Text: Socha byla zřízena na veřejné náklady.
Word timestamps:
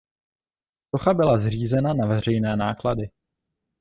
Socha 0.91 1.13
byla 1.13 1.37
zřízena 1.37 1.93
na 1.93 2.05
veřejné 2.05 2.55
náklady. 2.55 3.09